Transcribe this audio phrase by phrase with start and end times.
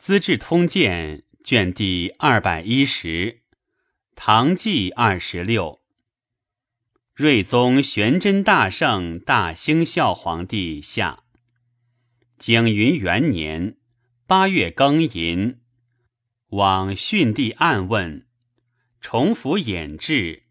[0.00, 3.42] 资治通鉴》卷第二百一十，
[4.14, 5.82] 唐纪二十六。
[7.12, 11.24] 睿宗玄真大圣大兴孝皇帝下。
[12.38, 13.76] 景云元年
[14.26, 15.60] 八月庚寅，
[16.48, 18.26] 往训帝暗问，
[19.02, 20.44] 重府衍至，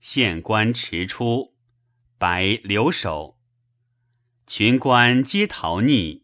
[0.00, 1.54] 县官迟出，
[2.18, 3.38] 白留守，
[4.44, 6.22] 群官皆逃匿。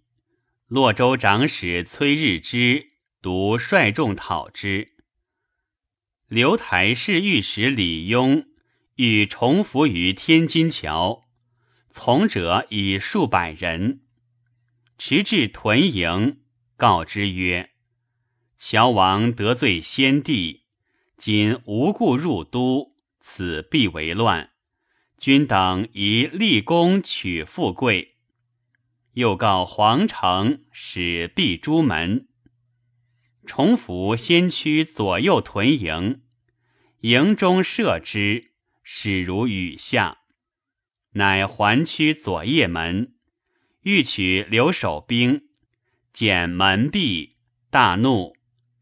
[0.75, 2.89] 洛州长史崔日之
[3.23, 4.97] 独率众讨之。
[6.27, 8.47] 刘台侍御史李邕
[8.97, 11.27] 欲重伏于天津桥，
[11.93, 14.01] 从者以数百人，
[14.99, 16.41] 持至屯营，
[16.77, 17.71] 告之曰
[18.59, 20.65] ：“乔王得罪先帝，
[21.17, 22.89] 今无故入都，
[23.21, 24.51] 此必为乱。
[25.19, 28.11] 君等宜立功取富贵。”
[29.15, 32.27] 又告皇城使闭朱门，
[33.47, 36.23] 重福先驱左右屯营，
[37.03, 38.51] 营中设之，
[38.83, 40.19] 始如雨下。
[41.13, 43.15] 乃环驱左掖门，
[43.83, 45.47] 欲取留守兵，
[46.13, 47.37] 见门闭，
[47.71, 48.35] 大怒，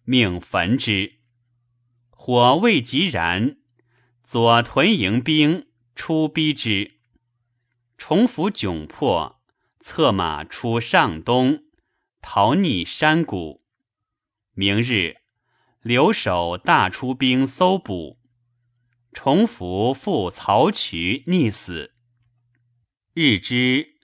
[0.05, 1.17] 命焚之。
[2.09, 3.59] 火未及燃，
[4.25, 6.93] 左屯营兵出逼之，
[7.99, 9.42] 重福窘迫。
[9.83, 11.65] 策马出上东，
[12.21, 13.61] 逃匿山谷。
[14.55, 15.17] 明日，
[15.83, 18.21] 留守大出兵搜捕，
[19.13, 21.93] 重服赴曹渠溺死。
[23.13, 23.97] 日之，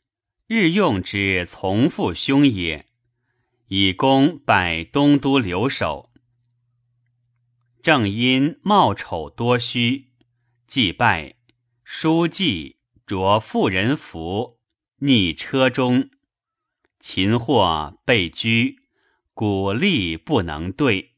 [0.49, 2.87] 日用之从父兄也，
[3.69, 6.11] 以功拜东都留守。
[7.81, 10.11] 正因貌丑多虚，
[10.67, 11.37] 祭拜
[11.85, 14.58] 书记着妇人服。
[15.01, 16.11] 逆车中，
[16.99, 18.81] 擒获被拘，
[19.33, 21.15] 鼓励不能对。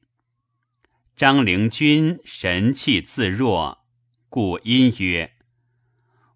[1.17, 3.87] 张灵君神气自若，
[4.28, 5.33] 故因曰：“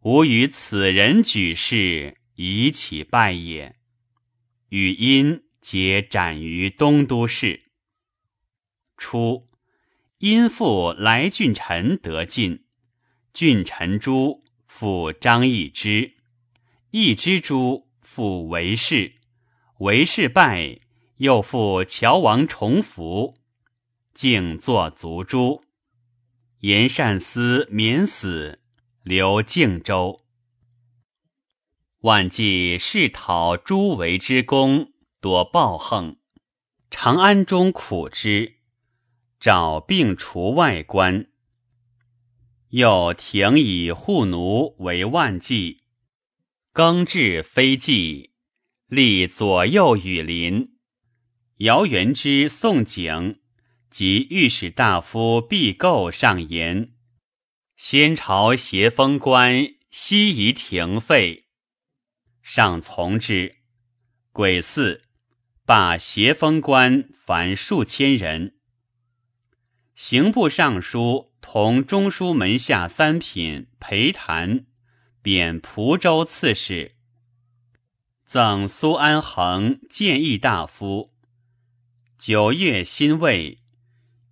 [0.01, 3.77] 吾与此人举事，以起败也。”
[4.71, 7.65] 语音皆斩于东都市。
[8.97, 9.51] 初，
[10.17, 12.65] 因父来俊臣得进，
[13.35, 16.15] 俊臣诛，复张易之。
[16.97, 19.15] 一之诛，复为氏；
[19.79, 20.79] 为氏败，
[21.17, 23.35] 又复乔王重服，
[24.15, 25.65] 竟作族诛。
[26.61, 28.61] 言善思免死，
[29.03, 30.25] 留靖州。
[32.03, 36.19] 万计试讨诸为之功，多暴横。
[36.93, 38.59] 长安中苦之，
[39.41, 41.27] 找并除外官。
[42.69, 45.81] 又廷以护奴为万计。
[46.75, 48.33] 更置非计，
[48.89, 50.75] 立左右羽林。
[51.59, 53.39] 姚元之、宋景
[53.91, 56.91] 及御史大夫毕构上言：
[57.77, 61.45] 先朝协封官悉宜停废，
[62.43, 63.59] 上从之。
[64.33, 65.03] 癸巳，
[65.65, 68.57] 罢协封官凡数千人。
[69.95, 74.67] 刑部尚书同中书门下三品裴谭。
[75.25, 76.97] 贬蒲州刺史，
[78.27, 81.15] 赠苏安衡谏议大夫。
[82.19, 83.57] 九月辛未，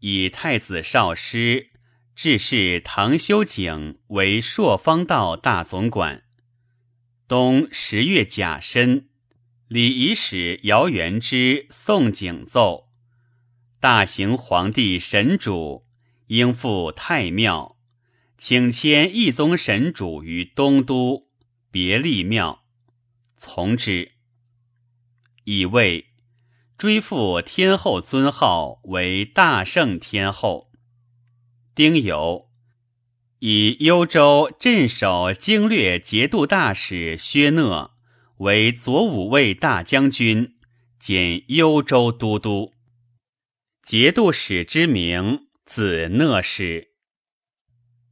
[0.00, 1.70] 以太子少师
[2.14, 6.24] 致仕唐修景为朔方道大总管。
[7.26, 9.08] 冬十月甲申，
[9.68, 12.90] 礼仪使姚元之、宋景奏：
[13.80, 15.86] 大行皇帝神主
[16.26, 17.71] 应赴太庙。
[18.44, 21.28] 请迁一宗神主于东都
[21.70, 22.64] 别立庙，
[23.36, 24.10] 从之。
[25.44, 26.06] 以为
[26.76, 30.72] 追复天后尊号为大圣天后。
[31.76, 32.46] 丁酉，
[33.38, 37.92] 以幽州镇守经略节度大使薛讷
[38.38, 40.56] 为左武卫大将军
[40.98, 42.72] 兼幽州都督。
[43.84, 46.88] 节度使之名，字讷氏。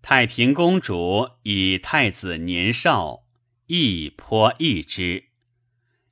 [0.02, 3.24] 太平公主以太子年少，
[3.66, 5.24] 亦颇异之。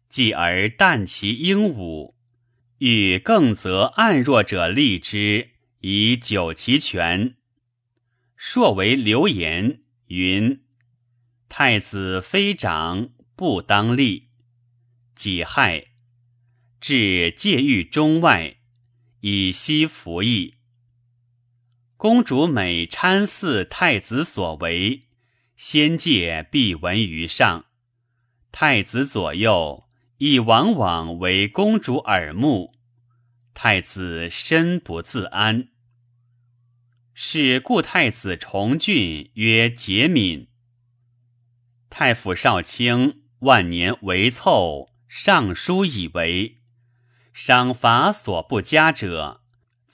[0.09, 2.15] 继而旦其英武，
[2.79, 5.51] 欲更则暗弱者立之，
[5.81, 7.37] 以久其权。
[8.37, 10.63] 朔为流言云：
[11.49, 14.29] 太子非长，不当立。
[15.15, 15.87] 己亥，
[16.81, 18.59] 至戒狱中外，
[19.21, 20.58] 以息服役。
[21.99, 25.09] 公主每参祀太子所为，
[25.57, 27.65] 先界必闻于上。
[28.53, 32.77] 太子左右亦往往为公主耳目。
[33.53, 35.71] 太子身不自安。
[37.15, 40.47] 是故太子重俊曰节敏。
[41.91, 46.61] 太傅少卿万年为凑，尚书以为
[47.33, 49.43] 赏罚所不加者，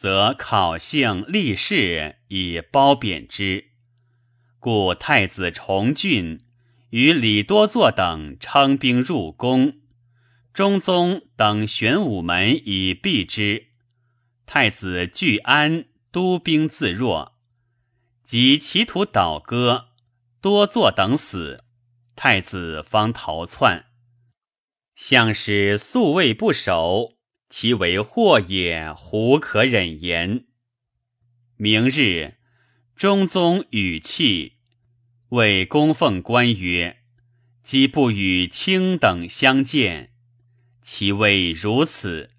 [0.04, 3.70] 则考幸立事以褒贬之。
[4.58, 6.40] 故太子重俊
[6.90, 9.78] 与李多作等称兵入宫，
[10.52, 13.68] 中宗等玄武门以避之。
[14.44, 15.86] 太子惧安。
[16.12, 17.38] 督兵自若，
[18.22, 19.86] 及其图倒戈，
[20.42, 21.64] 多作等死，
[22.14, 23.86] 太子方逃窜。
[24.94, 27.13] 相使素位不守，
[27.56, 30.46] 其为祸也，胡可忍言？
[31.56, 32.34] 明日，
[32.96, 34.54] 中宗语气，
[35.28, 36.96] 谓供奉官曰
[37.62, 40.10] ：“既不与卿等相见，
[40.82, 42.30] 其谓如此。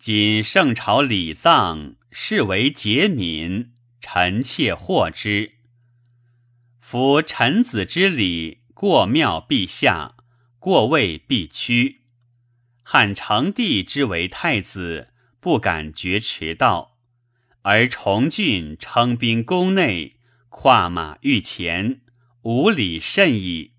[0.00, 5.52] 今圣朝礼葬。”是为节敏，臣妾获之。
[6.80, 10.16] 夫臣子之礼，过庙必下，
[10.58, 12.05] 过位必屈。
[12.88, 15.08] 汉成帝之为太子，
[15.40, 16.96] 不敢绝迟道，
[17.62, 22.00] 而崇峻称兵宫内，跨马御前，
[22.42, 23.72] 无礼甚矣。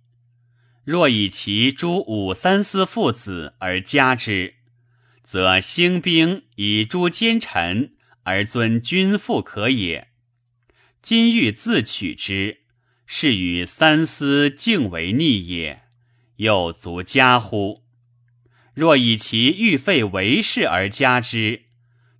[0.83, 4.55] 若以其诸武三思父子而加之，
[5.23, 7.93] 则兴兵以诛奸臣。
[8.23, 10.09] 而尊君父可也。
[11.01, 12.63] 今欲自取之，
[13.05, 15.83] 是与三思敬为逆也，
[16.35, 17.86] 又足加乎？
[18.77, 21.63] 若以其欲废为氏而加之，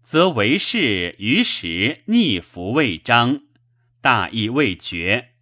[0.02, 3.42] 则为氏于时逆服未彰，
[4.02, 5.34] 大义未决。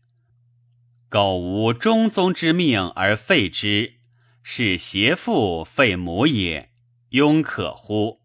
[1.08, 3.94] 苟无中宗之命而废之，
[4.44, 6.74] 是邪父废母也，
[7.12, 8.20] 庸可乎？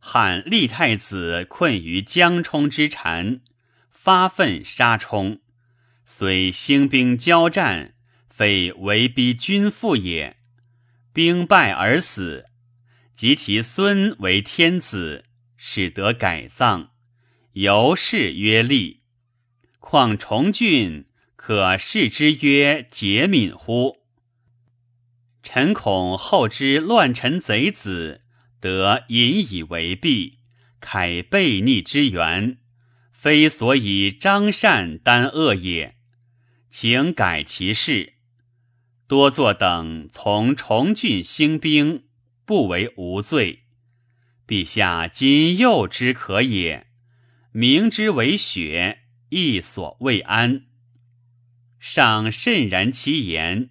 [0.00, 3.42] 汉立太子困于江冲之缠，
[3.88, 5.38] 发愤杀冲，
[6.04, 7.94] 虽兴兵交战，
[8.28, 10.41] 非为逼君父也。
[11.12, 12.46] 兵败而死，
[13.14, 15.24] 及其孙为天子，
[15.56, 16.90] 使得改葬，
[17.52, 19.02] 由是曰立。
[19.78, 21.06] 况重俊
[21.36, 23.98] 可视之曰节敏乎？
[25.42, 28.20] 臣恐后之乱臣贼子。
[28.60, 30.38] 得引以为弊，
[30.80, 32.58] 慨悖逆之源，
[33.10, 35.96] 非所以张善担恶也。
[36.70, 38.11] 请改其事。
[39.12, 42.04] 多作等从重郡兴兵，
[42.46, 43.64] 不为无罪。
[44.46, 46.86] 陛下今又之可也，
[47.50, 50.64] 明之为雪，亦所未安。
[51.78, 53.68] 上甚然其言，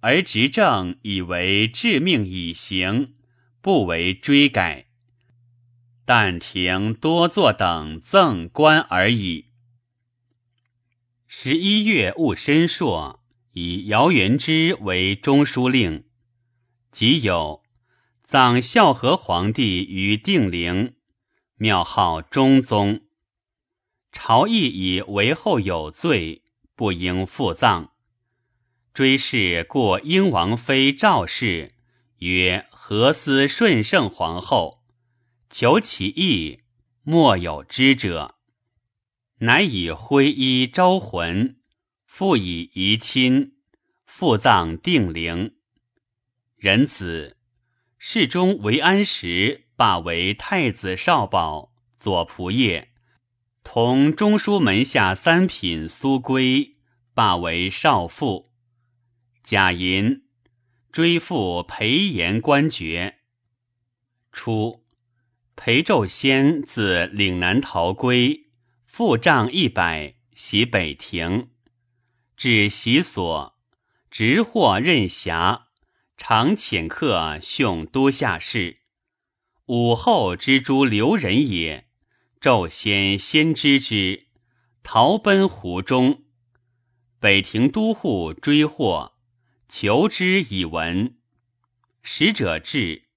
[0.00, 3.14] 而执政以为致命以行。
[3.62, 4.88] 不为追改，
[6.04, 9.46] 但停多作等赠官而已。
[11.26, 13.17] 十一月戊申朔，
[13.60, 16.04] 以姚元之为中书令。
[16.92, 17.64] 即有
[18.22, 20.94] 葬孝和皇帝于定陵，
[21.56, 23.00] 庙号中宗。
[24.12, 26.42] 朝议以为后有罪，
[26.76, 27.90] 不应复葬。
[28.94, 31.74] 追谥过英王妃赵氏。
[32.18, 34.84] 曰：何思顺圣皇后？
[35.50, 36.60] 求其意，
[37.02, 38.36] 莫有知者。
[39.40, 41.57] 乃以灰衣招魂，
[42.08, 43.52] 复以遗亲，
[44.04, 45.54] 复葬定陵。
[46.56, 47.36] 仁子
[47.96, 52.88] 世中为安时，罢为太子少保，左仆射。
[53.62, 56.78] 同中书门下三品苏归，
[57.14, 58.50] 罢为少傅。
[59.44, 60.24] 贾寅。
[60.90, 63.18] 追复裴炎官爵。
[64.32, 64.82] 初，
[65.54, 68.46] 裴胄先自岭南逃归，
[68.86, 71.50] 复仗一百，袭北庭，
[72.38, 73.58] 至习所，
[74.12, 75.66] 执获任侠，
[76.16, 78.82] 常遣客凶都下士。
[79.66, 81.88] 武后之诸留人也，
[82.40, 84.28] 胄先先知之，
[84.84, 86.26] 逃奔湖中。
[87.18, 89.14] 北庭都护追获。
[89.66, 91.18] 求之以闻，
[92.02, 93.08] 使者至，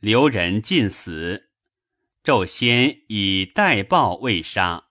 [0.00, 1.50] 留人尽死。
[2.24, 4.88] 纣先以代报未杀。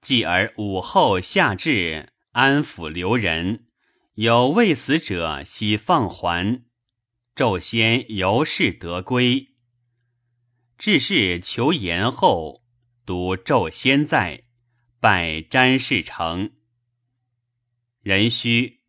[0.00, 3.66] 继而武后下至，安抚留人，
[4.14, 6.64] 有未死者，悉放还。
[7.34, 9.48] 昼先由是得归。
[10.78, 12.62] 至是求延后，
[13.04, 14.44] 独昼先在，
[15.00, 16.52] 拜詹事成。
[18.02, 18.80] 壬戌。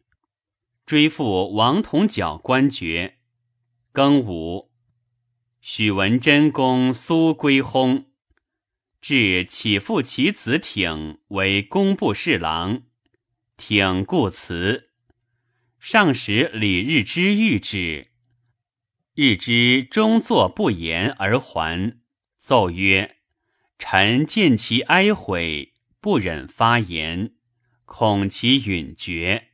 [0.86, 3.20] 追复王同角官爵，
[3.94, 4.72] 庚午，
[5.62, 8.06] 许文贞公苏归薨，
[9.00, 12.84] 至起复其子挺为工部侍郎，
[13.62, 14.90] 挺故辞。
[15.80, 18.08] 上使李日之谕旨，
[19.14, 22.00] 日之终坐不言而还，
[22.40, 23.18] 奏曰
[23.78, 27.36] ：“臣见其哀悔，不忍发言，
[27.86, 29.50] 恐其允绝。”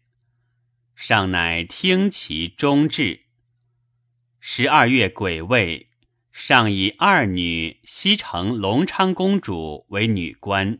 [0.95, 3.25] 上乃听其终至。
[4.39, 5.89] 十二月癸未。
[6.31, 10.79] 上以二女西城隆昌公主为女官，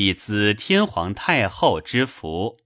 [0.00, 2.60] 以资天皇太后之福，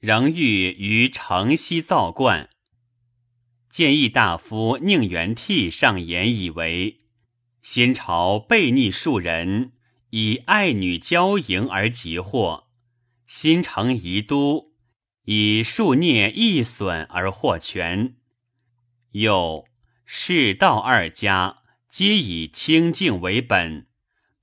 [0.00, 2.50] 仍欲于城西造观。
[3.70, 7.02] 建议大夫宁元替上言以为：
[7.62, 9.70] 先朝背逆庶人，
[10.10, 12.64] 以爱女骄淫而急祸；
[13.28, 14.72] 新城宜都，
[15.26, 18.16] 以庶孽易损而获权。
[19.12, 19.64] 又。
[20.04, 21.58] 世道二家
[21.88, 23.86] 皆以清净为本，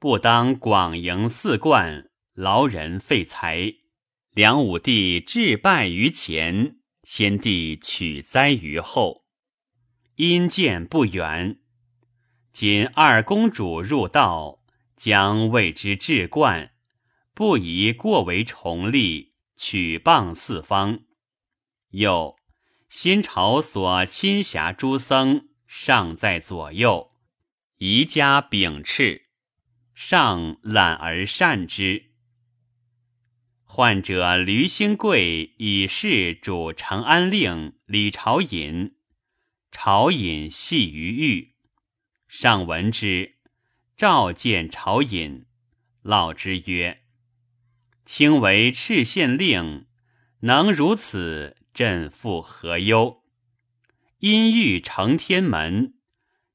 [0.02, 3.74] 不当广营四冠，劳人费财。
[4.32, 9.26] 梁武帝致败于前，先帝取灾于后，
[10.16, 11.60] 因见不远。
[12.54, 14.64] 今二公主入道，
[14.96, 16.72] 将为之治冠，
[17.34, 21.02] 不宜过为崇利，取谤四方。
[21.90, 22.38] 又
[22.88, 25.50] 新朝所亲辖诸僧。
[25.68, 27.12] 尚在左右，
[27.78, 29.29] 宜加秉斥，
[30.02, 32.06] 上懒而善之。
[33.66, 38.96] 患者吕兴贵以示主长安令李朝隐，
[39.74, 41.56] 朝隐系于狱，
[42.30, 43.36] 上闻之，
[43.98, 45.46] 召见朝隐，
[46.02, 47.02] 唠之曰
[48.06, 49.86] ：“卿为敕县令，
[50.40, 53.22] 能如此，朕复何忧？”
[54.20, 55.96] 因欲承天门，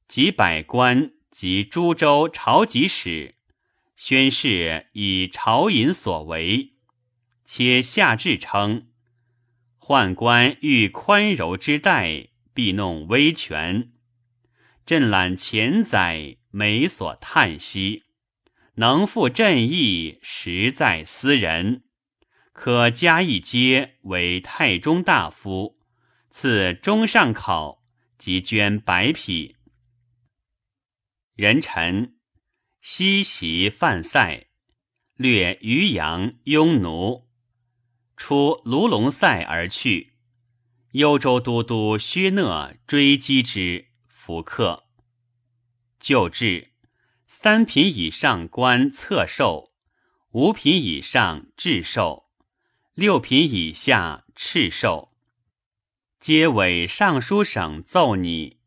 [0.08, 3.34] 及百官及诸州朝集使，
[3.96, 6.74] 宣誓以朝隐所为，
[7.44, 8.86] 且下至称，
[9.80, 13.90] 宦官欲宽柔之待，必弄威权。
[14.86, 18.04] 朕览前载，每所叹息，
[18.76, 21.82] 能复朕意，实在斯人，
[22.52, 25.80] 可加一阶为太中大夫。
[26.30, 27.82] 赐中上考，
[28.16, 29.56] 即捐百匹。
[31.36, 32.14] 人臣
[32.80, 34.46] 西袭范塞，
[35.16, 37.28] 略渔阳庸奴，
[38.16, 40.12] 出卢龙塞而去。
[40.92, 44.84] 幽州都督薛讷追击之，俘克。
[45.98, 46.70] 就至，
[47.26, 49.72] 三品以上官册授，
[50.30, 52.26] 五品以上制授，
[52.94, 55.12] 六品以下敕授。
[56.20, 58.60] 皆委尚书省奏拟，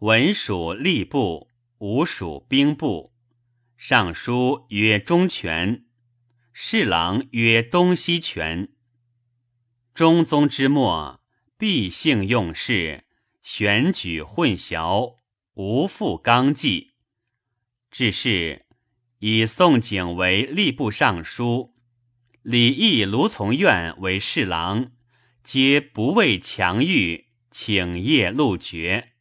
[0.00, 3.12] 文属吏部，武属兵部。
[3.76, 5.84] 尚书曰中权，
[6.52, 8.72] 侍郎曰东西权。
[9.92, 11.22] 中宗之末，
[11.58, 13.04] 必性用事，
[13.42, 15.16] 选举混淆，
[15.54, 16.94] 无复纲纪。
[17.90, 18.64] 至是，
[19.18, 21.74] 以宋景为吏部尚书，
[22.42, 24.92] 李毅、卢从愿为侍郎。
[25.42, 29.15] 皆不畏强欲，请业禄爵。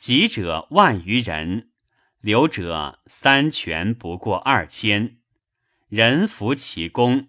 [0.00, 1.72] 籍者万余人，
[2.22, 5.18] 留者三权不过二千，
[5.88, 7.28] 人服其功。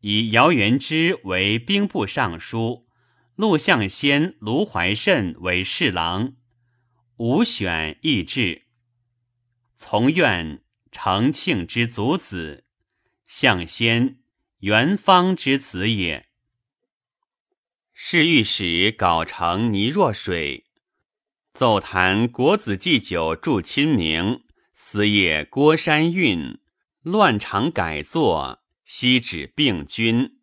[0.00, 2.88] 以姚元之为兵部尚书，
[3.36, 6.34] 陆象先、卢怀慎为侍郎，
[7.18, 8.66] 五选议制。
[9.78, 12.64] 从愿成庆之族子，
[13.28, 14.18] 象先
[14.58, 16.26] 元方之子也。
[17.92, 20.66] 侍御史稿成倪若水
[21.60, 26.58] 奏弹国子祭酒祝亲明，司业郭山运
[27.02, 30.38] 乱常改作，西指病君。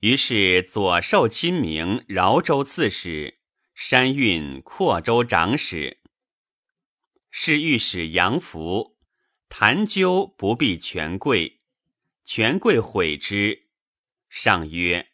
[0.00, 3.38] 于是左授亲明饶州刺史，
[3.76, 6.00] 山运扩州长史。
[7.30, 8.96] 侍御史杨福
[9.48, 11.60] 谈究不必权贵，
[12.24, 13.66] 权贵悔之，
[14.28, 15.06] 上曰。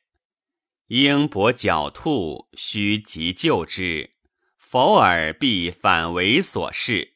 [0.86, 4.08] 应博狡兔，须急救之，
[4.72, 7.14] 否尔必反为所事。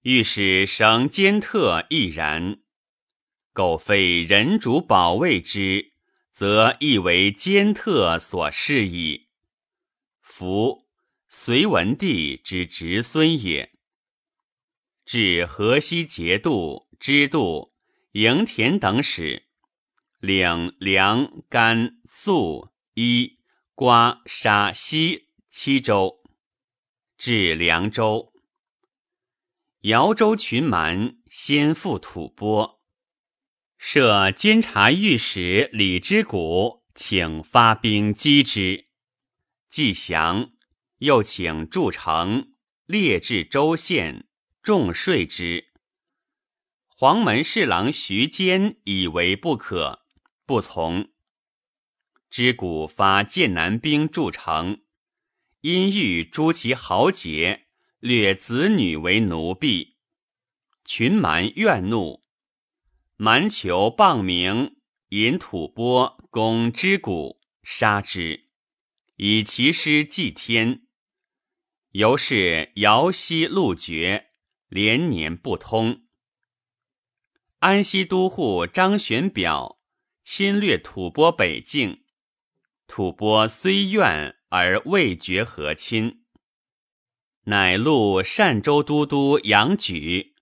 [0.00, 2.62] 欲使绳奸特亦然。
[3.52, 5.92] 苟非人主保卫之，
[6.30, 9.28] 则亦为奸特所事矣。
[10.22, 10.88] 夫
[11.28, 13.74] 隋文帝之侄孙也。
[15.04, 17.74] 至河西节度、知度、
[18.12, 19.46] 营田等使。
[20.20, 23.40] 领粮、甘、粟、衣、
[23.74, 26.19] 瓜、沙、西七州，
[27.20, 28.32] 至凉州。
[29.80, 32.80] 姚州群蛮先赴吐蕃，
[33.76, 38.86] 设监察御史李之谷，请发兵击之。
[39.68, 40.52] 既降，
[41.00, 42.54] 又请筑城，
[42.86, 44.26] 列至州县，
[44.62, 45.66] 重税之。
[46.86, 50.06] 黄门侍郎徐坚以为不可，
[50.46, 51.10] 不从。
[52.30, 54.80] 之谷发剑南兵筑城，
[55.60, 57.66] 因欲诛其豪杰。
[58.00, 59.98] 掠子女为奴婢，
[60.86, 62.24] 群蛮怨怒，
[63.18, 64.78] 蛮求谤名，
[65.10, 68.46] 引吐蕃攻之谷，杀之，
[69.16, 70.86] 以其师祭天。
[71.90, 74.30] 由是遥西路绝，
[74.70, 76.06] 连年不通。
[77.58, 79.78] 安西都护张玄表
[80.22, 82.02] 侵略吐蕃北境，
[82.86, 86.22] 吐蕃虽怨而未决和亲。
[87.44, 90.34] 乃录善州都督杨举，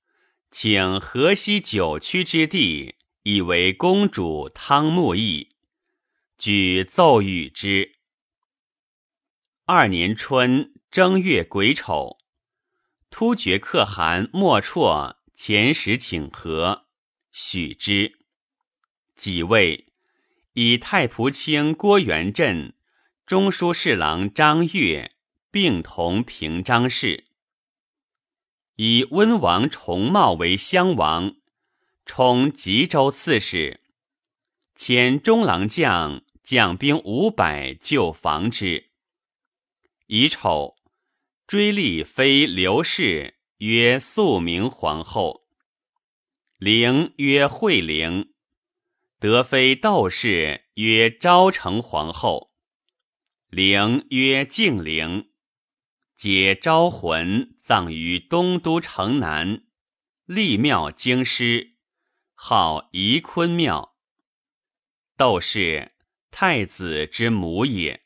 [0.50, 5.50] 请河西九曲之地，以为公主汤沐邑。
[6.36, 7.96] 举奏与之。
[9.64, 12.18] 二年春正月癸丑，
[13.10, 16.86] 突厥可汗莫绰遣使请和，
[17.30, 18.18] 许之。
[19.14, 19.92] 己未，
[20.54, 22.74] 以太仆卿郭元振、
[23.28, 25.12] 中书侍郎张悦。
[25.50, 27.26] 并同平章事，
[28.76, 31.36] 以温王重茂为襄王，
[32.04, 33.80] 充吉州刺史，
[34.76, 38.90] 遣中郎将将兵五百救防之。
[40.06, 40.76] 乙丑，
[41.46, 45.46] 追立妃刘氏曰肃明皇后，
[46.58, 48.34] 陵曰惠陵，
[49.18, 52.47] 德妃窦氏曰昭成皇后，
[53.50, 55.30] 陵曰敬陵。
[56.14, 59.62] 皆招魂葬于东都城南，
[60.26, 61.76] 立庙京师，
[62.34, 63.96] 号宜坤庙。
[65.16, 65.92] 窦氏
[66.30, 68.04] 太子之母也。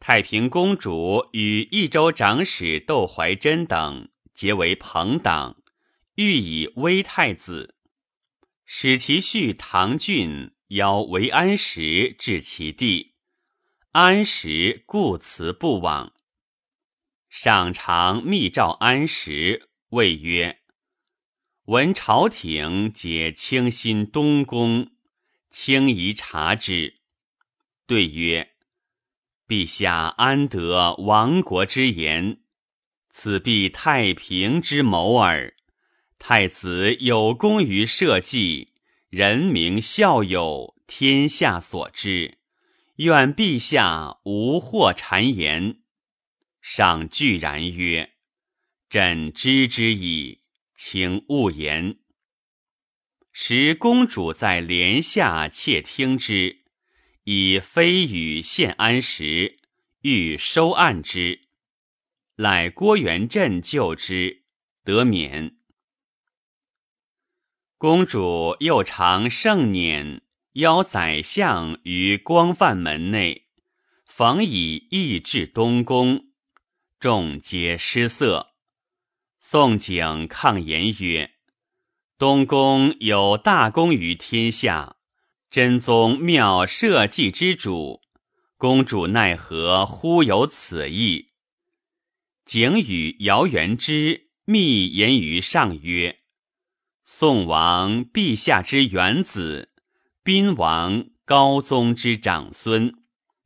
[0.00, 5.62] 太平公主与益州长史窦怀珍等结为朋党，
[6.16, 7.76] 欲以威太子，
[8.64, 13.09] 使其婿唐俊邀为安石至其地，
[13.92, 16.12] 安石故辞不往。
[17.28, 20.60] 上常密诏安石，谓曰
[21.66, 24.92] ：“闻朝廷解倾心东宫，
[25.50, 27.00] 轻宜察之。”
[27.84, 28.52] 对曰
[29.48, 32.42] ：“陛下安得亡国之言？
[33.08, 35.56] 此必太平之谋耳。
[36.16, 38.68] 太子有功于社稷，
[39.08, 42.39] 人民孝友，天下所知。
[43.00, 45.80] 愿陛下无惑谗言。”
[46.60, 48.12] 上惧然曰
[48.90, 50.42] ：“朕知之矣，
[50.74, 51.98] 请勿言。”
[53.32, 56.64] 时公主在帘下窃听之，
[57.24, 59.60] 以非语献安时，
[60.02, 61.48] 欲收案之，
[62.36, 64.44] 乃郭元振救之，
[64.84, 65.56] 得免。
[67.78, 70.20] 公主又常盛辇，
[70.54, 73.46] 邀宰相于光范门内，
[74.04, 76.24] 逢以意至东宫。
[76.98, 78.48] 众皆失色。
[79.38, 81.30] 宋景抗言曰
[82.18, 84.96] ：“东宫有大功于天下，
[85.48, 88.02] 真宗庙社稷之主，
[88.56, 91.28] 公主奈何忽有此意？”
[92.44, 96.18] 景与姚元之密言于上曰
[97.04, 99.69] ：“宋王陛下之元子，
[100.22, 102.94] 宾王高宗之长孙，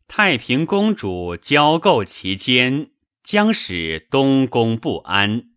[0.07, 2.91] 太平公主交构其间。”
[3.25, 5.55] 将使东宫不安，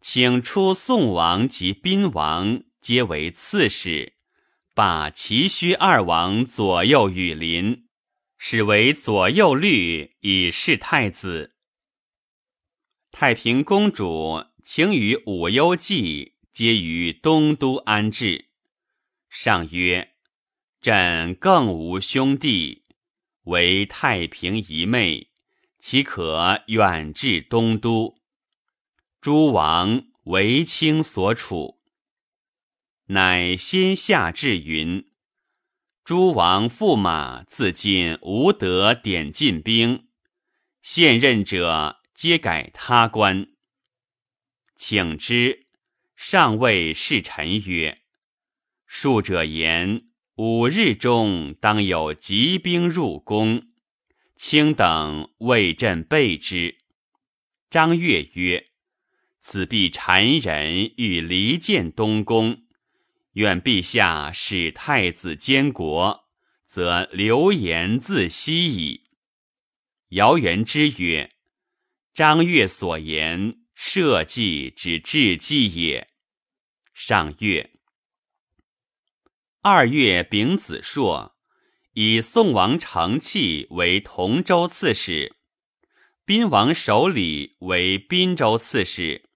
[0.00, 4.14] 请出宋王及宾王皆为刺史，
[4.74, 7.86] 把齐宣二王左右羽林，
[8.36, 11.54] 使为左右律以示太子。
[13.12, 18.46] 太平公主请与武攸暨皆于东都安置。
[19.30, 20.14] 上曰
[20.86, 22.84] ：“朕更无兄弟，
[23.42, 25.32] 唯太平一妹。”
[25.82, 28.20] 岂可远至东都？
[29.20, 31.80] 诸王为卿所处，
[33.06, 35.10] 乃先下至云：
[36.04, 40.06] 诸王驸马自尽，无得点进兵。
[40.82, 43.48] 现任者皆改他官。
[44.76, 45.66] 请之。
[46.14, 48.02] 上谓侍臣曰
[48.86, 50.05] ：“庶者言，
[50.36, 53.68] 五日中当有急兵入宫。”
[54.36, 56.76] 卿等为朕备之。
[57.70, 58.66] 张悦曰
[59.40, 62.64] ：“此必谗人欲离间东宫，
[63.32, 66.28] 愿陛下使太子监国，
[66.66, 69.04] 则流言自息矣。”
[70.10, 71.32] 姚元之曰
[72.12, 76.08] ：“张悦所言，社稷之至计也。”
[76.92, 77.75] 上月，
[79.68, 81.34] 二月丙子朔，
[81.94, 85.34] 以宋王承器为同州刺史，
[86.24, 89.28] 宾王守礼为滨州刺史，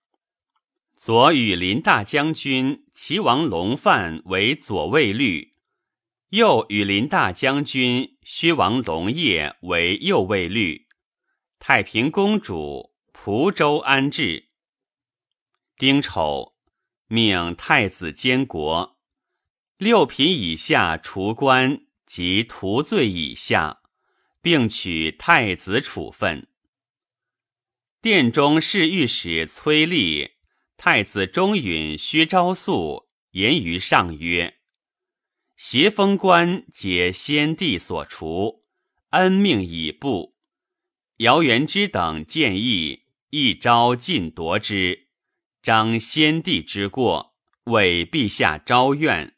[0.95, 5.55] 左羽林大将军齐王龙范为左卫律，
[6.29, 10.87] 右羽林大将军薛王龙业为右卫律。
[11.59, 14.51] 太平公主蒲州安置。
[15.77, 16.55] 丁丑。
[17.09, 19.00] 命太子监国，
[19.81, 23.81] 六品以下除官及徒罪以下，
[24.43, 26.49] 并取太子处分。
[28.03, 30.33] 殿中侍御史崔立、
[30.77, 34.59] 太子中允薛昭素言于上曰
[35.57, 38.67] ：“协封官皆先帝所除，
[39.13, 40.37] 恩命已布。
[41.21, 45.07] 姚元之等建议，一朝尽夺之。”
[45.65, 49.37] 彰先帝之过，为陛下昭怨。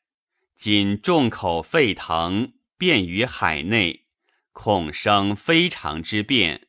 [0.64, 4.07] 今众口沸腾，遍于海内，
[4.53, 6.68] 恐生非常之变。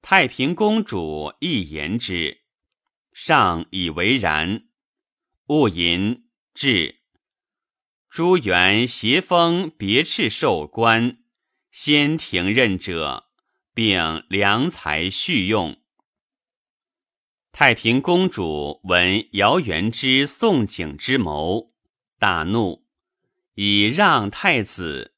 [0.00, 2.40] 太平公主亦言之，
[3.12, 4.68] 上以为然。
[5.48, 7.00] 勿淫，至。
[8.08, 11.18] 朱元协封别敕授官，
[11.70, 13.26] 先停任者，
[13.74, 15.82] 并良才续用。
[17.52, 21.74] 太平公主闻姚元之宋景之谋，
[22.20, 22.84] 大怒，
[23.54, 25.14] 以让太子。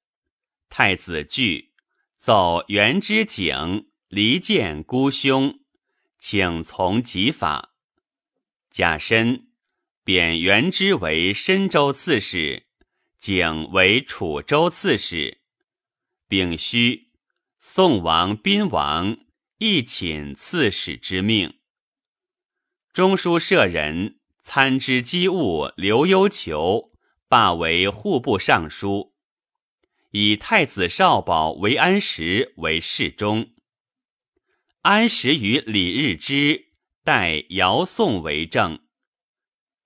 [0.69, 1.73] 太子惧，
[2.21, 5.59] 奏元之景离间孤兄，
[6.21, 7.75] 请从己法。
[8.71, 9.49] 甲申，
[10.05, 12.69] 贬元之为深州刺史，
[13.19, 15.41] 景为楚州刺史。
[16.29, 17.11] 丙戌，
[17.59, 19.19] 宋王、宾王
[19.59, 21.59] 亦寝刺史之命。
[22.93, 26.92] 中书舍人参知机务刘幽求
[27.33, 29.15] 罢为户部尚书，
[30.11, 33.55] 以太子少保韦安石为侍中。
[34.83, 36.67] 安石与李日之
[37.03, 38.81] 代姚宋为政，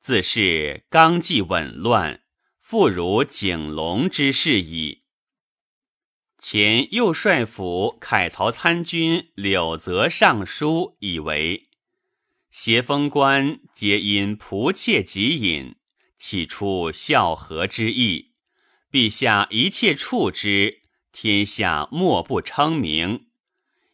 [0.01, 2.25] 自是纲纪紊乱，
[2.61, 5.05] 复如景龙之势矣。
[6.41, 11.69] 前右帅府凯曹参军柳泽尚书以为。
[12.51, 15.77] 协封官皆因仆妾己隐，
[16.19, 18.33] 起出孝和之意。
[18.91, 23.27] 陛下一切处之，天下莫不称名。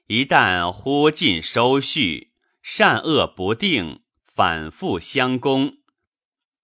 [0.06, 2.32] 一旦忽尽收序，
[2.62, 5.78] 善恶不定，反复相攻，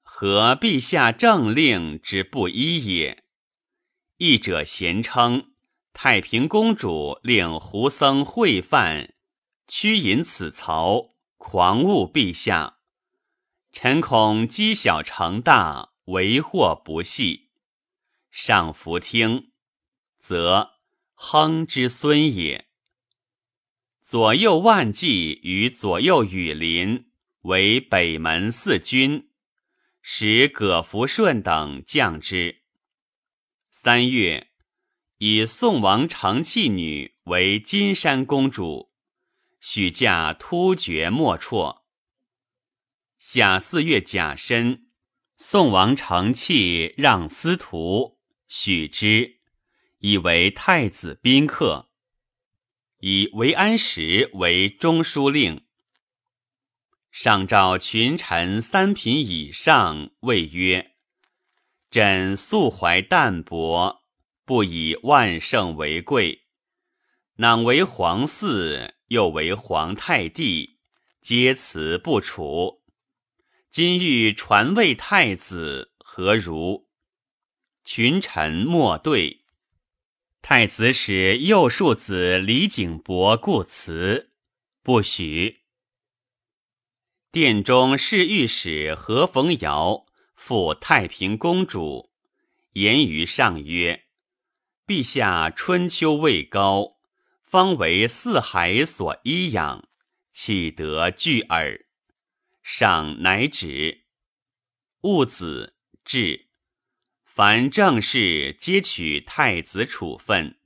[0.02, 3.24] 何陛下政令之不一也？
[4.18, 5.52] 译者贤称
[5.92, 9.14] 太平公主令胡僧会犯，
[9.66, 11.14] 屈引此曹。
[11.36, 12.77] 狂误陛下，
[13.72, 17.50] 臣恐积小成大，为祸不细。
[18.30, 19.52] 上弗听，
[20.18, 20.72] 则
[21.14, 22.68] 亨之孙也。
[24.00, 27.10] 左右万骑与左右羽林
[27.42, 29.30] 为北门四军，
[30.00, 32.62] 使葛福顺等将之。
[33.68, 34.48] 三月，
[35.18, 38.92] 以宋王成器女为金山公主。
[39.60, 41.77] 许嫁突厥莫辍。
[43.18, 44.86] 夏四月甲申，
[45.36, 49.40] 宋王承器让司徒许之，
[49.98, 51.90] 以为太子宾客，
[53.00, 55.64] 以韦安石为中书令。
[57.10, 60.92] 上召群臣三品以上，谓曰
[61.90, 64.04] ：“朕素怀淡泊，
[64.44, 66.44] 不以万圣为贵，
[67.36, 70.80] 乃为皇嗣。”又为皇太帝，
[71.22, 72.77] 皆辞不处。
[73.70, 76.88] 今欲传位太子，何如？
[77.84, 79.44] 群臣莫对。
[80.40, 84.30] 太子使右庶子李景伯故辞，
[84.82, 85.64] 不许。
[87.30, 92.10] 殿中侍御史何逢尧复太平公主，
[92.72, 94.06] 言于上曰
[94.88, 96.96] ：“陛下春秋未高。”
[97.44, 99.88] 方为四海所依养，
[100.32, 101.86] 岂得惧耳？
[102.70, 104.04] 上乃止。
[105.00, 106.48] 戊子至，
[107.24, 110.58] 凡政事皆取太子处分，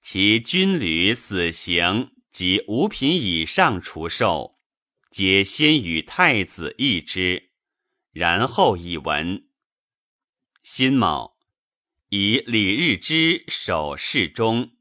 [0.00, 4.58] 其军旅死刑及五品以上除寿，
[5.12, 7.52] 皆先与太子议之，
[8.10, 9.46] 然后以闻。
[10.64, 11.38] 辛卯，
[12.08, 14.72] 以李日之守侍中。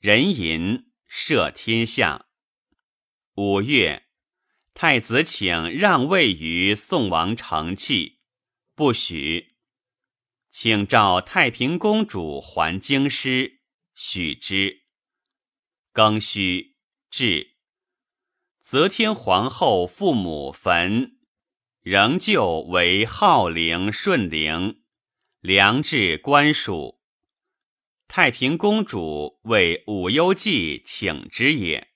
[0.00, 2.26] 壬寅，赦天下。
[3.36, 4.03] 五月，
[4.74, 8.18] 太子请让位于宋王承器，
[8.74, 9.54] 不许。
[10.50, 13.60] 请召太平公主还京师，
[13.94, 14.82] 许之。
[15.92, 16.74] 庚戌，
[17.08, 17.54] 至。
[18.60, 21.18] 则天皇后父母坟，
[21.80, 24.82] 仍旧为浩陵顺陵，
[25.38, 27.00] 良治官署。
[28.08, 31.92] 太平公主为武幽记请之也。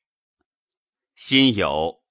[1.16, 2.02] 辛酉，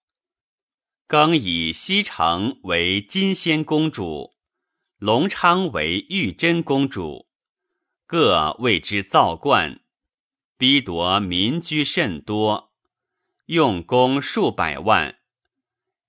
[1.07, 4.35] 更以西城为金仙公主。
[4.97, 7.27] 隆昌为玉真公主，
[8.05, 9.79] 各为之造观，
[10.57, 12.73] 逼夺民居甚多，
[13.45, 15.19] 用功数百万。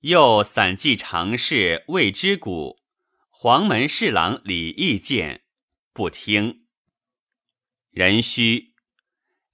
[0.01, 2.81] 又散记常侍魏之谷、
[3.29, 5.43] 黄门侍郎李义见，
[5.93, 6.65] 不听。
[7.91, 8.75] 壬戌，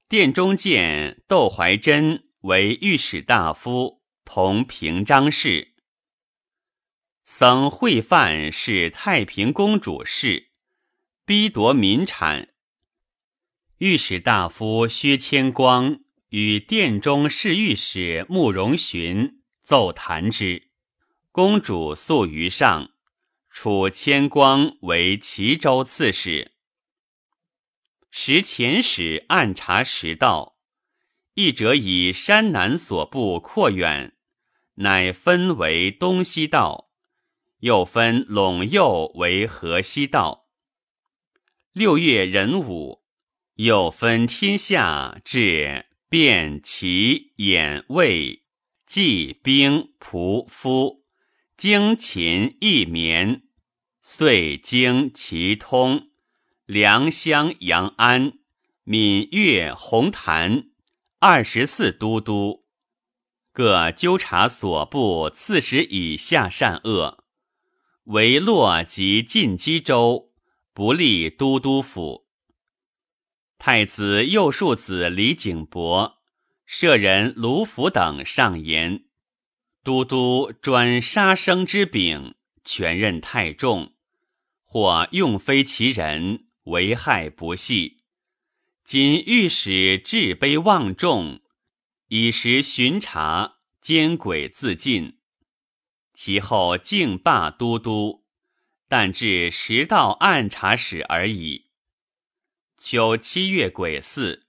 [0.09, 5.75] 殿中见窦怀真为御史大夫，同平章事。
[7.25, 10.51] 僧会范是太平公主事，
[11.25, 12.49] 逼夺民产。
[13.79, 20.71] 御史大夫薛谦光与殿中侍御史慕容询奏弹之，
[21.31, 22.91] 公主诉于上，
[23.51, 26.53] 处谦光为齐州刺史。
[28.11, 30.54] 时遣使暗查实道，
[31.35, 34.15] 一者以山南所部扩远，
[34.77, 36.91] 乃分为东西道。
[37.59, 40.49] 又分陇右为河西道。
[41.73, 43.03] 六月壬午，
[43.55, 48.45] 又分天下至卞、齐、兖、魏、
[48.87, 51.05] 冀、兵、蒲、夫、
[51.57, 53.45] 荆、秦、义、绵、
[54.03, 56.11] 遂、荆、齐、通、
[56.67, 58.35] 梁、襄、阳、安、
[58.85, 60.69] 闽、越、洪、潭
[61.27, 62.67] 二十四都督，
[63.51, 67.25] 各纠察所部刺史以下善恶。
[68.03, 70.35] 为洛及晋畿州
[70.75, 72.27] 不立都督府。
[73.57, 76.19] 太子右庶子李景伯、
[76.67, 79.07] 舍人卢福等上言：
[79.83, 83.95] 都督专杀生之柄，权任太重，
[84.63, 87.94] 或用非其人，为害不细。
[88.87, 91.41] 今御史志卑望重，
[92.09, 95.21] 以时巡查，奸诡自尽。
[96.13, 98.27] 其后竟罢都督，
[98.87, 101.71] 但至时道按察使而已。
[102.77, 104.45] 秋七月癸巳，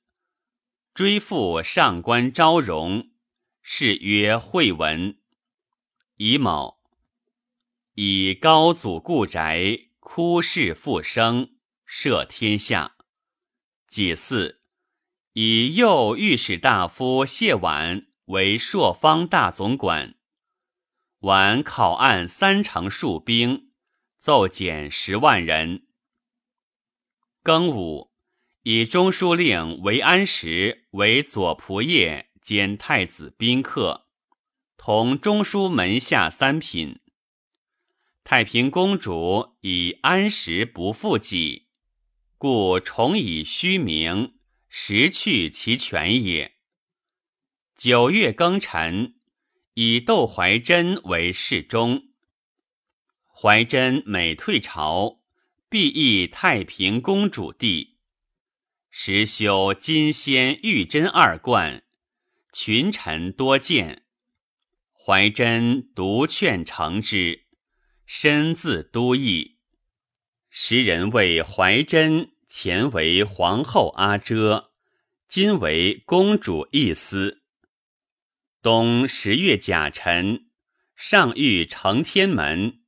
[0.93, 3.11] 追复上官昭容，
[3.63, 5.17] 谥曰惠文。
[6.17, 6.81] 乙卯，
[7.93, 11.51] 以高祖故宅哭室复生，
[11.87, 12.94] 赦天下。
[13.87, 14.59] 己巳，
[15.33, 20.15] 以右御史大夫谢婉为朔方大总管。
[21.19, 23.71] 晚考案三成数兵，
[24.19, 25.87] 奏减十万人。
[27.43, 28.11] 庚午，
[28.63, 34.07] 以中书令韦安石为左仆射兼太子宾客，
[34.77, 36.99] 同中书门下三品。
[38.23, 41.64] 太平公主以安石不复己，
[42.47, 44.35] 故重以虚名，
[44.69, 46.57] 实去其权也。
[47.75, 49.15] 九月庚辰。
[49.73, 52.09] 以窦怀真为侍中。
[53.33, 55.21] 怀真每退朝，
[55.69, 57.97] 必诣太平公主地，
[58.91, 61.81] 时修金仙玉真二观，
[62.53, 64.03] 群臣多见。
[64.93, 67.47] 怀真独劝成之，
[68.05, 69.57] 身自都邑。
[70.51, 74.71] 时人谓怀真前为皇后阿遮，
[75.27, 77.41] 今为公主义思。
[78.61, 80.45] 冬十月甲辰，
[80.95, 82.81] 上御承天门，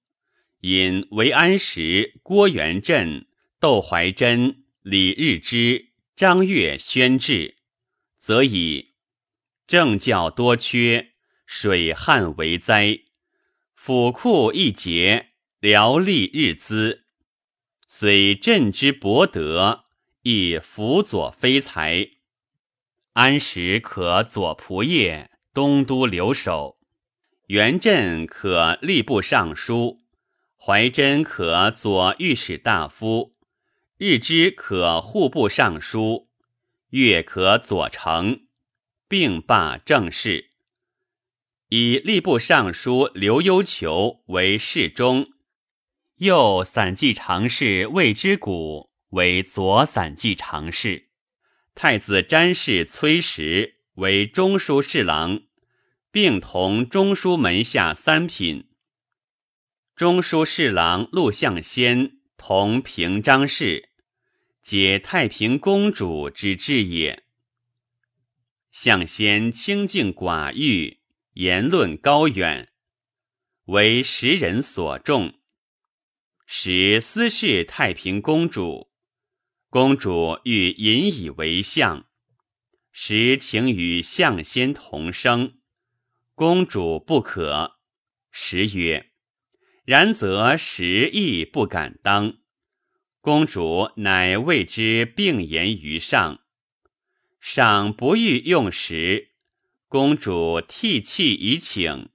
[0.62, 3.28] 引韦安石、郭元振、
[3.60, 7.58] 窦怀真、李日之、张悦宣制，
[8.20, 8.94] 则以
[9.66, 11.14] 政教多缺，
[11.46, 13.00] 水旱为灾，
[13.74, 17.07] 府库一竭，辽吏日资，
[17.88, 19.86] 虽朕之博德，
[20.22, 22.10] 亦辅佐非才。
[23.14, 25.30] 安石可左仆射。
[25.54, 26.78] 东都留守，
[27.48, 30.02] 元镇可吏部尚书，
[30.56, 33.34] 怀真可左御史大夫，
[33.98, 36.30] 日之可户部尚书，
[36.92, 38.42] 月可左丞。
[39.08, 40.52] 并罢政事，
[41.70, 45.32] 以吏部尚书刘幽求为侍中，
[46.18, 51.10] 右散骑常侍魏之谷为左散骑常侍，
[51.76, 55.42] 太子詹事崔实为中书侍郎，
[56.12, 58.68] 并同中书门下三品。
[59.96, 63.90] 中书侍郎陆象先同平章事，
[64.64, 67.26] 皆太平公主之志也。
[68.72, 70.98] 象先清静寡欲，
[71.34, 72.70] 言论高远，
[73.66, 75.37] 为时人所重。
[76.50, 78.90] 时私事太平公主，
[79.70, 82.08] 公主欲引以为相，
[82.90, 85.58] 时请与相先同生，
[86.36, 87.80] 公主不可。
[88.32, 89.12] 时曰。
[89.84, 92.38] 然则时亦不敢当，
[93.20, 96.40] 公主乃谓之并言于上，
[97.42, 99.34] 上不欲用时，
[99.90, 102.08] 公主涕泣以请，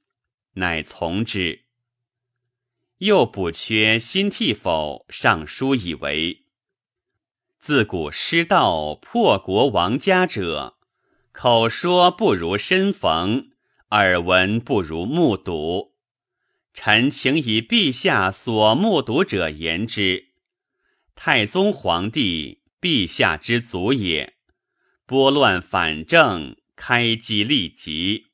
[0.54, 1.61] 乃从之。
[3.02, 5.04] 又补缺新替否？
[5.08, 6.44] 尚书以为，
[7.58, 10.76] 自古失道破国亡家者，
[11.32, 13.48] 口说不如身逢，
[13.90, 15.96] 耳闻不如目睹。
[16.74, 20.28] 臣请以陛下所目睹者言之。
[21.16, 24.34] 太宗皇帝，陛下之祖也。
[25.06, 28.28] 拨乱反正，开基立极，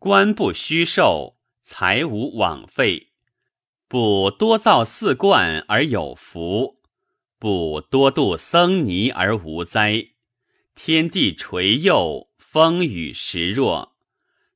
[0.00, 3.09] 官不虚受，财无枉费。
[3.90, 6.78] 不多造寺观而有福，
[7.40, 10.10] 不多度僧尼而无灾。
[10.76, 13.94] 天地垂佑，风雨时若，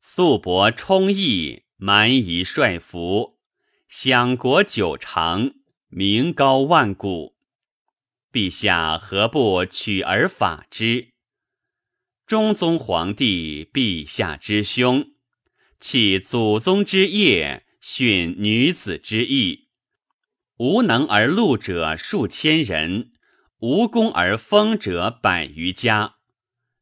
[0.01, 1.65] 素帛充溢。
[1.77, 3.41] 蛮夷率服，
[3.89, 5.51] 享国久长，
[5.89, 7.35] 名高万古。
[8.33, 11.09] 陛下何不取而法之？
[12.25, 15.11] 中宗皇帝，陛下之兄，
[15.81, 19.69] 弃祖宗之业，训女子之义。
[20.57, 23.13] 无能而禄者数千人，
[23.59, 26.15] 无功而封者百余家。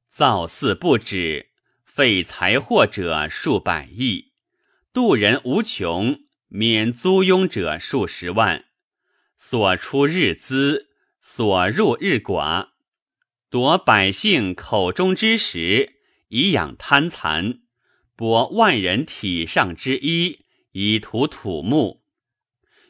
[0.08, 1.48] 造寺不止，
[1.84, 4.30] 废财货者数百亿。
[4.92, 8.66] 度人无穷，免租庸者数十万，
[9.36, 10.88] 所出日资，
[11.20, 12.68] 所入日寡，
[13.50, 15.94] 夺百姓口中之食，
[16.28, 17.62] 以养贪残；
[18.16, 20.41] 剥万人体上之衣，
[20.72, 22.02] 以图土木。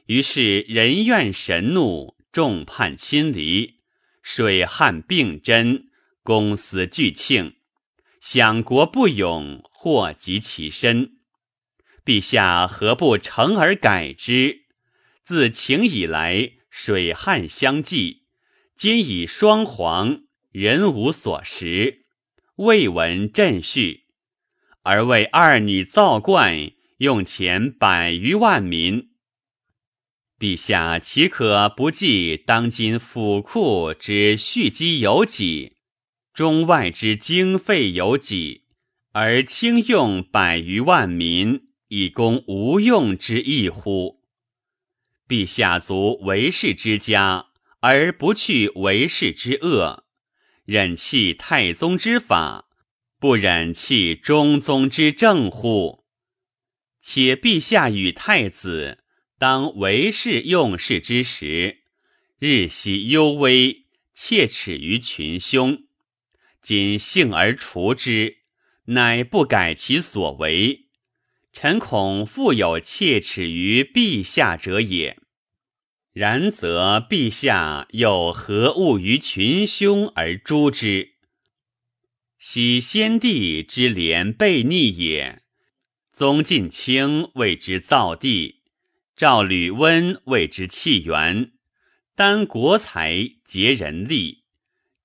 [0.06, 3.80] 于是人怨神怒，众叛亲离，
[4.22, 5.90] 水旱并真，
[6.22, 7.54] 公私俱庆，
[8.20, 11.18] 享国不永，祸及其身。
[12.04, 14.64] 陛下何不成而改之？
[15.24, 18.24] 自秦以来，水旱相继，
[18.74, 22.04] 今已双黄，人无所食，
[22.56, 24.06] 未闻朕序，
[24.82, 29.10] 而为二女造冠，用钱百余万民。
[30.38, 35.72] 陛下岂可不计当今府库之蓄积有几，
[36.32, 38.66] 中外之经费有几，
[39.10, 41.62] 而轻用百余万民？
[41.88, 44.22] 以供无用之役乎？
[45.26, 47.46] 陛下足为士之家，
[47.80, 50.04] 而不去为士之恶，
[50.64, 52.68] 忍弃太宗之法，
[53.18, 56.01] 不忍弃中宗之政乎？
[57.02, 59.02] 且陛下与太子
[59.36, 61.82] 当为事用事之时，
[62.38, 65.82] 日夕忧危，切齿于群凶。
[66.62, 68.38] 今幸而除之，
[68.84, 70.84] 乃不改其所为。
[71.52, 75.18] 臣恐复有切齿于陛下者也。
[76.12, 81.14] 然则陛下又何恶于群凶而诛之？
[82.38, 85.41] 昔先帝之廉悖逆也。
[86.12, 88.60] 宗近卿谓之造地，
[89.16, 91.52] 赵吕温谓之弃园。
[92.14, 94.44] 单国财竭人力，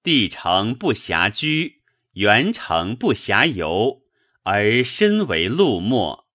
[0.03, 4.01] 地城不暇居，园城不暇游，
[4.43, 6.25] 而身为路没。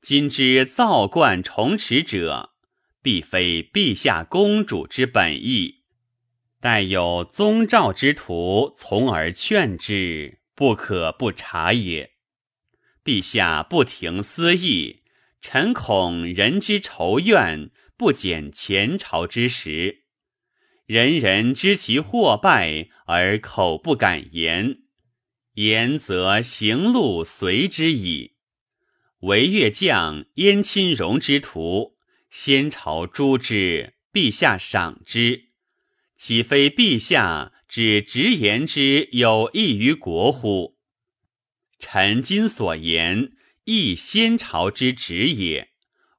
[0.00, 2.54] 今之造冠重持者，
[3.02, 5.82] 必非陛下公主之本意。
[6.62, 12.11] 待有宗赵之徒从而劝之，不可不察也。
[13.04, 15.02] 陛下不停私议，
[15.40, 20.04] 臣恐人之仇怨不减前朝之时。
[20.86, 24.82] 人人知其祸败，而口不敢言，
[25.54, 28.34] 言则行路随之矣。
[29.20, 31.96] 为越将燕亲荣之徒，
[32.30, 35.46] 先朝诛之，陛下赏之，
[36.16, 40.71] 岂非陛下只直言之有益于国乎？
[41.82, 43.32] 臣今所言，
[43.64, 45.72] 亦先朝之旨也，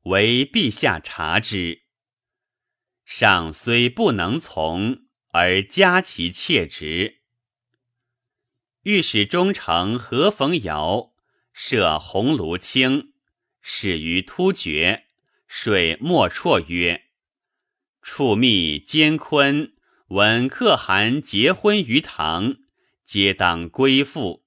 [0.03, 1.83] 唯陛下察之。
[3.05, 7.21] 上虽不能从，而加其切职。
[8.83, 11.13] 御史中丞何逢尧
[11.53, 13.13] 设鸿胪卿，
[13.61, 15.05] 始于突厥，
[15.47, 17.05] 水莫绰曰
[18.03, 19.73] ：“处密兼坤
[20.07, 22.57] 闻可汗结婚于唐，
[23.05, 24.42] 皆当归附。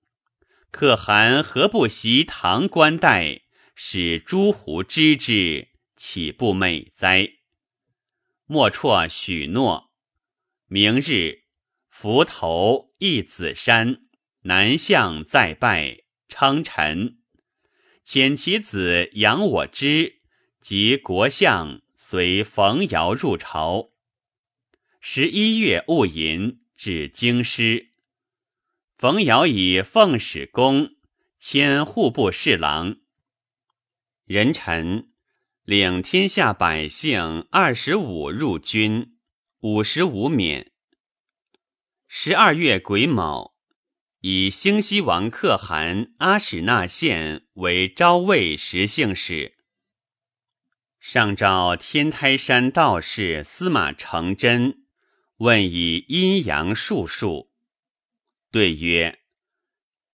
[0.77, 3.41] 可汗何不袭唐冠带，
[3.74, 7.31] 使诸胡知之，岂不美哉？”
[8.45, 9.91] 莫辍许诺。
[10.66, 11.45] 明日，
[11.89, 14.03] 伏头一子山。
[14.43, 17.20] 南向再拜，称臣，
[18.05, 20.20] 遣其子杨我之
[20.61, 23.93] 及国相随冯尧入朝。
[25.01, 27.93] 十一月戊寅，至京师。
[28.99, 30.94] 冯尧以奉使公，
[31.38, 32.97] 迁户部侍郎。
[34.24, 35.11] 人臣
[35.64, 39.18] 领天下百姓二十五入军，
[39.61, 40.72] 五十五免。
[42.09, 43.55] 十二月癸卯。
[44.22, 49.59] 以兴西王可汗阿史那宪为昭魏实姓使。
[50.99, 54.86] 上召天台山道士司马承祯，
[55.36, 57.53] 问以阴阳术数。
[58.57, 59.18] 对曰：“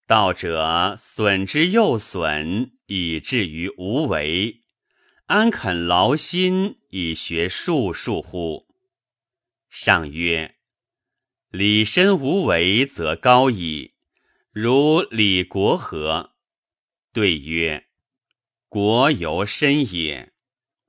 [0.05, 4.62] 道者损之又损，以至于无为，
[5.26, 8.66] 安肯劳心以学术数乎？”
[9.70, 10.57] 上曰
[11.51, 13.93] ：“礼身无为，则高矣。”
[14.51, 16.32] 如李国何？
[17.12, 17.86] 对曰
[18.68, 20.32] ：“国由身也，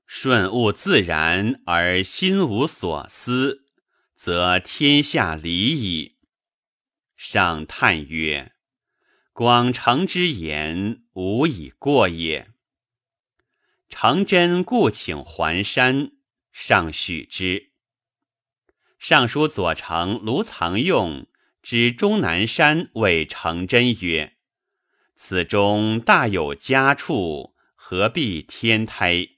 [0.07, 3.67] 顺物自然而心无所思，
[4.15, 6.15] 则天下理矣。”
[7.25, 8.51] 上叹曰
[9.31, 12.49] ：“广成之言，无以过也。”
[13.87, 16.11] 成真故请还山，
[16.51, 17.71] 上许之。
[18.99, 21.25] 尚书左丞卢藏用。
[21.61, 24.35] 指终南山谓成真曰
[25.15, 29.29] ：“此中大有佳处，何必天胎？”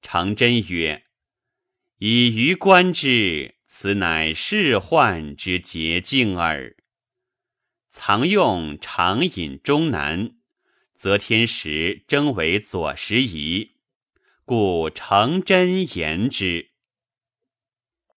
[0.00, 1.04] 成真曰
[2.00, 6.76] ：“以余观之，此乃仕宦之捷径耳。”
[8.00, 10.30] 常用常引终南，
[10.94, 13.72] 则天时争为左拾遗，
[14.44, 16.68] 故成真言之。